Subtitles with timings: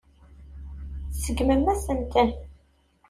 [1.11, 2.29] Tseggmem-asen-ten.